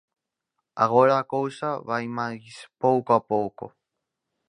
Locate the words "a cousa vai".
1.17-2.05